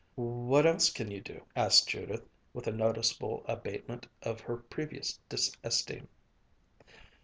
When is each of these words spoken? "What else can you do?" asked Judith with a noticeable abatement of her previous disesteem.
"What 0.15 0.65
else 0.65 0.89
can 0.89 1.11
you 1.11 1.21
do?" 1.21 1.45
asked 1.55 1.87
Judith 1.87 2.23
with 2.55 2.65
a 2.65 2.71
noticeable 2.71 3.45
abatement 3.47 4.07
of 4.23 4.39
her 4.39 4.57
previous 4.57 5.19
disesteem. 5.29 6.07